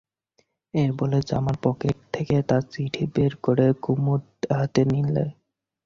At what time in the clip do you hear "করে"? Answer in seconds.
3.43-3.65